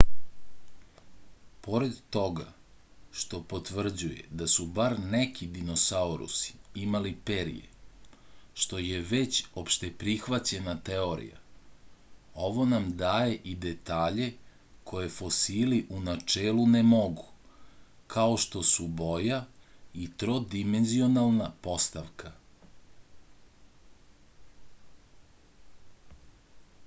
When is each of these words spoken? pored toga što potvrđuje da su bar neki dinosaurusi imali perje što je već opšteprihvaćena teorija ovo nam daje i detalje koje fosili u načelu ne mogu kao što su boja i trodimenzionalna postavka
pored 1.65 1.97
toga 2.15 2.45
što 3.23 3.39
potvrđuje 3.49 4.21
da 4.39 4.45
su 4.53 4.63
bar 4.77 4.93
neki 5.09 5.47
dinosaurusi 5.57 6.53
imali 6.85 7.11
perje 7.27 8.15
što 8.63 8.79
je 8.85 9.01
već 9.09 9.41
opšteprihvaćena 9.63 10.75
teorija 10.89 11.37
ovo 12.47 12.65
nam 12.71 12.87
daje 13.03 13.35
i 13.51 13.53
detalje 13.67 14.31
koje 14.93 15.11
fosili 15.19 15.79
u 15.97 16.01
načelu 16.07 16.65
ne 16.77 16.81
mogu 16.95 17.27
kao 18.15 18.39
što 18.47 18.63
su 18.71 18.87
boja 19.03 19.39
i 20.05 20.07
trodimenzionalna 20.25 21.51
postavka 21.69 22.33